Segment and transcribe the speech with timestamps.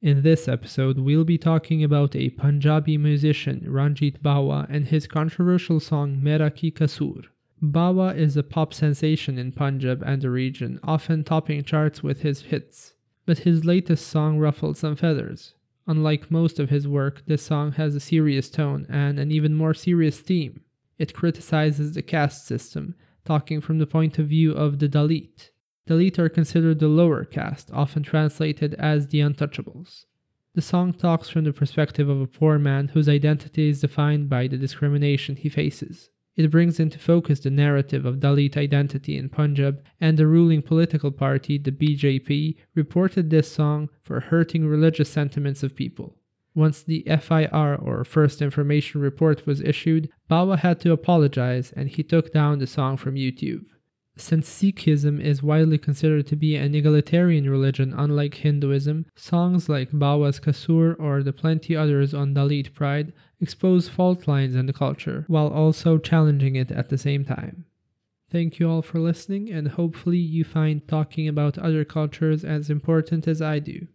[0.00, 5.80] In this episode, we'll be talking about a Punjabi musician, Ranjit Bawa, and his controversial
[5.80, 7.24] song Mera Ki Kasoor.
[7.60, 12.42] Bawa is a pop sensation in Punjab and the region, often topping charts with his
[12.42, 12.94] hits.
[13.26, 15.54] But his latest song ruffled some feathers.
[15.88, 19.74] Unlike most of his work, this song has a serious tone and an even more
[19.74, 20.60] serious theme.
[21.00, 22.94] It criticizes the caste system,
[23.24, 25.50] talking from the point of view of the Dalit,
[25.88, 30.04] Dalit are considered the lower caste, often translated as the untouchables.
[30.54, 34.48] The song talks from the perspective of a poor man whose identity is defined by
[34.48, 36.10] the discrimination he faces.
[36.36, 41.10] It brings into focus the narrative of Dalit identity in Punjab, and the ruling political
[41.10, 46.18] party, the BJP, reported this song for hurting religious sentiments of people.
[46.54, 52.02] Once the FIR or First Information Report was issued, Bawa had to apologize and he
[52.02, 53.64] took down the song from YouTube.
[54.20, 60.40] Since Sikhism is widely considered to be an egalitarian religion unlike Hinduism, songs like Bawa's
[60.40, 65.48] Kasoor or the plenty others on Dalit Pride expose fault lines in the culture, while
[65.48, 67.64] also challenging it at the same time.
[68.30, 73.28] Thank you all for listening, and hopefully you find talking about other cultures as important
[73.28, 73.86] as I do.